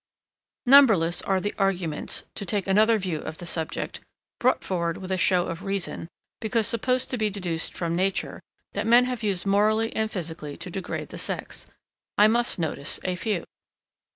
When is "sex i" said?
11.19-12.27